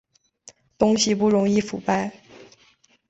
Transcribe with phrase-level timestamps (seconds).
[0.79, 2.11] 东西不容易腐败